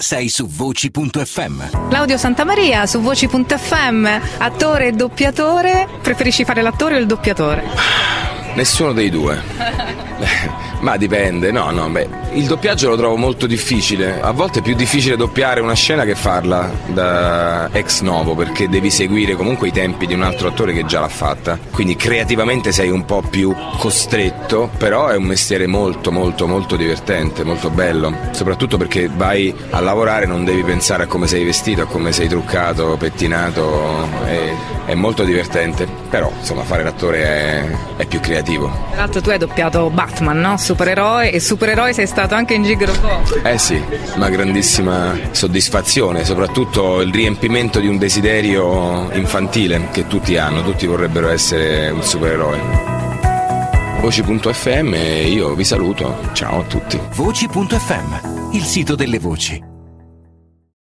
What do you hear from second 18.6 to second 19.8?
devi seguire comunque i